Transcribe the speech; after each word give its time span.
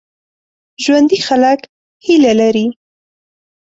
ژوندي 0.83 1.19
خلک 1.27 1.59
هیله 2.05 2.33
لري 2.41 2.67